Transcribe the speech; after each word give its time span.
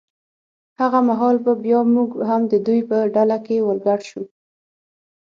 هغه 0.79 0.99
مهال 1.09 1.35
به 1.45 1.53
بیا 1.63 1.79
موږ 1.93 2.09
هم 2.29 2.41
د 2.51 2.53
دوی 2.65 2.79
په 2.89 2.97
ډله 3.15 3.37
کې 3.45 3.55
ور 3.67 3.77
ګډ 3.85 4.01
شو. 4.09 4.23